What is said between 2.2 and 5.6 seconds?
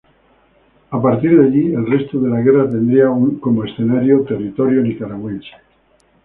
la guerra tendría como escenario territorio nicaragüense.